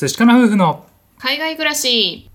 [0.00, 0.86] 寿司かな夫婦の
[1.18, 2.30] 海外暮らし。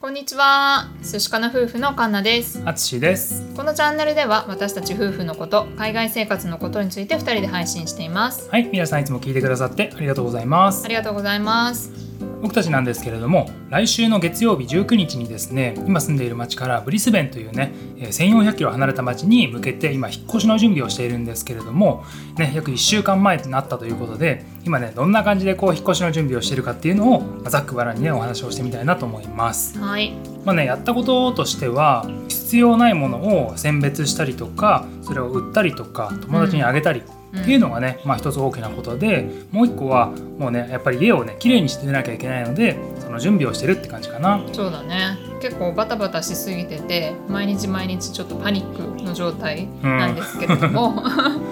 [0.00, 0.92] こんにちは。
[1.02, 2.62] 寿司かな夫婦のカンナです。
[2.64, 3.52] あつしです。
[3.56, 8.48] このチャンネルでは私たち夫婦のこと海外生活のことについて2人で配信しています。
[8.48, 10.84] はい皆さんいつも聞いてくださってありがとうございます。
[10.84, 12.03] ありがとうございます
[12.44, 22.04] 僕たちなんですけれども来週の月曜日19日にですね今住んでいる町からブリスベンというね1400キロ離れた町に向けて今引っ越しの準備をしているんですけれども、
[22.36, 29.78] ね、約1週間前となったということで今ねどんな感じでこう引っ越しの準備をしているかっていうのを、まあ、ざっくばらんにねお話をしてみたいなと思います。
[29.78, 30.12] はい
[30.44, 44.40] まあね、やったこととしては必要ないものを選別したりとかそれを売ったりとか友達にあげたり、うんっていうのがね、まあ、一つ大きなことでもう一個はもうねやっぱり家をねきれいにしてなきゃいけないのでその準備をしてるって感じかな。
[44.52, 50.94] そうだね結構バタバタしすぎてて毎日毎日ちょっとパニックの状態なんですけれども、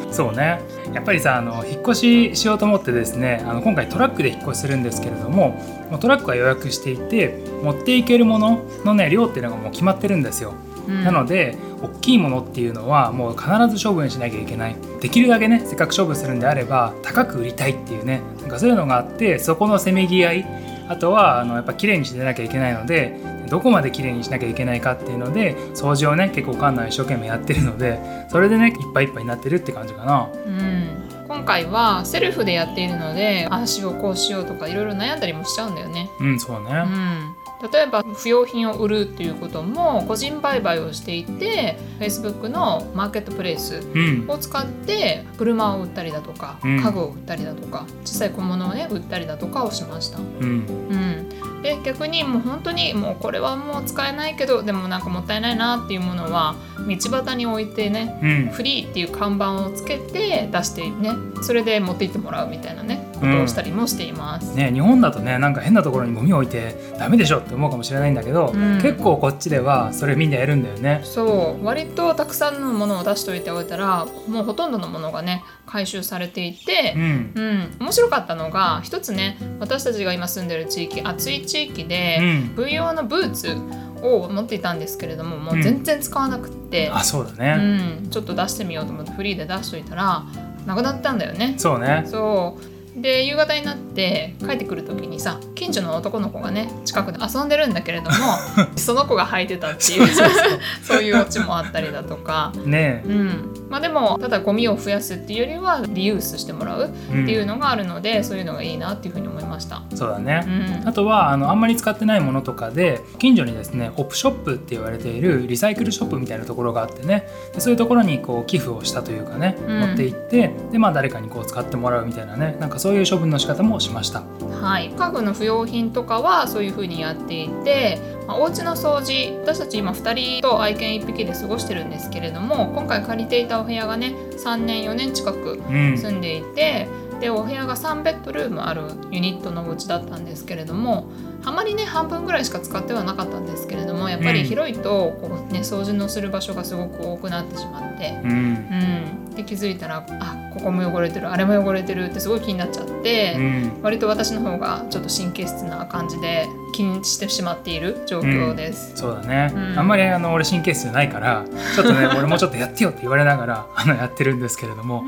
[0.07, 0.61] うん、そうね。
[0.93, 5.59] やっぱりさあの引っ越ししようと思ってですねあの今回トラックで引っ越しするんですけれども
[6.01, 10.55] トラックは予約していて持っていけるもののね量っていうのがもう決まってるんですよ。
[10.89, 14.77] なので大きいものっていうのはもう必ず処分しなきゃいけない。
[15.01, 20.47] できるだけねせっかく処分するんであれば高く売りたいっていうねなんかそういうのがあってそこのせめぎ合い
[20.93, 27.99] あとはあのやっぱ綺麗にしてなきゃいけないのでどこまで綺麗にしなきゃいけないかっていうので掃除をね結構館内一生懸命やってるので
[28.31, 30.29] それでねいっぱいいっぱいになってるって感じかな。
[30.47, 36.11] うん今回はセルフでやっているので足をこうしようとかいろいろ悩んだりもしちゃうんだよね。
[36.21, 37.35] うんそうね、うん
[37.73, 43.81] 例えば不用品を売るっていうことも個人売買をしていて Facebook のマーケットプレイス
[44.27, 50.19] を使って車を売ったりだとか、うん、家具を売ったりだとか小さい小物をね売ったりだとかをしました。
[50.19, 51.63] うん、うん。
[51.63, 71.01] で逆にもう本当にもうこれはもう使えないけどでもなんかもったいないなっていうものは道端に置いてね、うん、フリーっていう看板をつけて出してねそれで持って行ってもらうみたいなねことをしたりもしています、うん、ね日本だとねなんか変なところにゴミ置いてダメでしょって思うかもしれないんだけど、うん、結構こっちではそれみんなやるんだよね。
[71.05, 71.65] そう。
[71.65, 83.57] 割とたくさんのものを出しといておいたらもうほとんどのものがね回収されていて、うん、うん、面白かったのが一つね私たちが今住んでる地域暑い地域で、うん、V 用のブーツ
[84.03, 87.57] を持っていたんですけれどももう全然使わなくて、うん、あそうだね、
[88.03, 90.25] うん、ちょっと出してみようと思ってフリーで出しといたら
[90.67, 91.55] なくなったんだよね。
[91.59, 92.05] そうね。
[92.07, 98.17] そうで夕方になって帰ってくる時にさ近所の男の子がね近くで遊んでるんだけれども
[98.77, 100.09] その子が履いてたっていう
[100.83, 102.53] そういうオチもあったりだとか。
[102.65, 103.53] ねうん。
[103.73, 109.83] まあ、でもただゴミを増やすっていうよりはリユースしてもらうっていうのがあるので、うん、そういうのがいいなっていうふうに思いました。
[109.95, 110.45] そうだね、
[110.83, 124.25] うん、あとはあのあんまり使ってないものとかで近所にですねオプショップって言われているリサイクルショップみたいなところがあってねでそういうところにこう寄付をしたというかね、うん、持って行ってでまあ誰かにこう使ってもらうみたいなねなんかそういう処分の仕方もしました。
[124.61, 141.07] はい家具の不要品とかはそういうふうにやっていて、まあ、お家の掃除私たち今2人と愛犬1匹で過ごしてるんですけれども今回借りていたお部屋がね3年4年近く住んでいて、うん、でお部屋が3ベッドルームあるユニットのお家だったんですけれども
[141.45, 158.91] あまりね半分ぐらいしか使ってはなかったんですけれどもやっぱり広いとこう、ね、掃除のする場所がすごく多くなってしまって、うん、うん、で気づいたらあここも汚れてるあれも汚れてるってすごい気になっちゃって、うん、割と私の方がちょっと神経質な感じで気にしてしまっている状況です。
[158.93, 161.45] うん、そうだね、うん、あんまりあの俺神経質じゃないから
[161.75, 165.05] ちょっとね 俺もちょっとやってよって言われながらあのやってるんですけれども、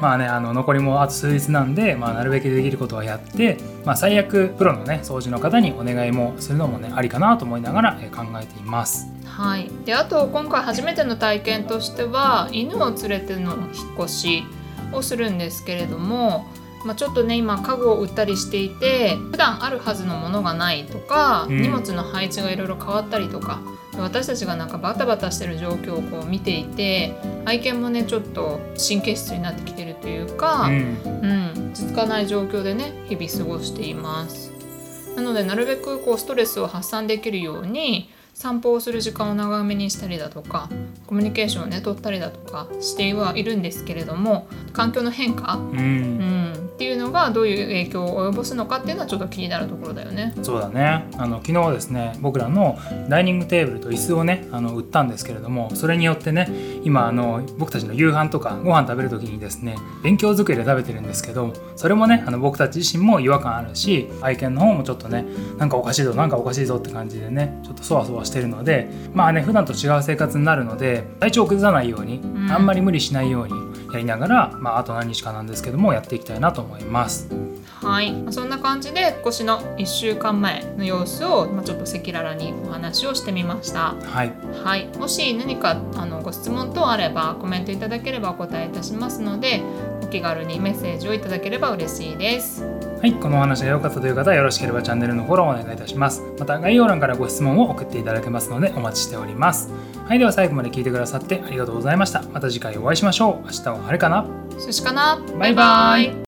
[0.00, 9.08] まあねあの残りもあと数日なんで、まあ、なるべくできることはやって、まあ、最悪プロのね掃除の方にお願いもするのもねありかなと思いながら考えています。
[9.24, 14.44] はい、であと今回初めての体験としては犬を連れての引っ越し
[14.92, 16.46] をするんですけれども、
[16.86, 23.60] まあ、ちょっとね今家具を売ったりしていて普段あるはずのものがないとか、うん、荷物の配置がいろいろ変わったりとか
[23.98, 27.14] 私たちがなんかバタバタしてる状況をこう見ていて
[27.44, 34.52] 愛犬もねちょっと神経質になってきてるというか、うん、うん、続かない状況でね日々過ごしています。
[35.16, 40.68] なのでなるべくこうストレスを発散できるように散歩をする時間を長めにしたりだとか
[41.06, 50.34] コミュニケーションをね取ったりだとかしてはいるんですけれども環境の変化、うん、うんっていうのがどういう影響を及ぼすのかっていうのはちょっと気になるところだよね。
[50.42, 52.78] そうだねあの昨日ですね僕らの
[53.08, 56.50] ダイニングテーブルと椅子をねあの売ったんですけれどもそれによってね
[56.84, 65.24] 今あの僕たちの夕飯とかご飯食べる時にですね勉強机で食べてるんですけどそれもねあの僕たち自身も違和感あるし愛犬の方もちょっとね
[65.56, 73.54] なんかおかしいぞなんかおかしいぞって感じでねちょっとそわそわしているのでまあね普段と違う生活になるので体調を崩さないように、んあんまり無理しないように
[73.92, 77.28] やりながら、まあ、あと何日かなんですけどもやっていきたいなと思います。
[77.82, 83.94] はい、まあそんな感じで引っ越しの1週間前の様子を、まあ、ちょっと赤裸々にお話をしてみました。
[83.94, 84.32] はい、
[84.64, 89.62] はい、もし何かあのご質問等あればコメントいただければお答えいたしますので
[90.02, 92.85] お気軽にメッセージをいただければ嬉しいです。
[93.00, 96.22] はい、このお話が良かったという方はよろしければチャンネルのフォローお願いいたします。
[96.38, 99.70] また概要欄からご質問を送っていただけますのでお待ちしております。
[100.06, 102.22] はい、では最後まで聞いてくださってありがとうございました。
[102.32, 103.46] また次回お会いしましょう。
[103.46, 104.26] 明日は晴れかな
[104.58, 106.25] 寿司かなバイバイイ